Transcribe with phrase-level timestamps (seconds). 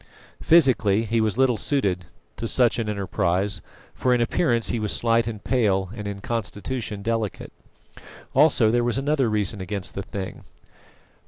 [0.41, 2.05] Physically he was little suited
[2.37, 3.61] to such an enterprise,
[3.93, 7.53] for in appearance he was slight and pale, and in constitution delicate.
[8.33, 10.43] Also, there was another reason against the thing.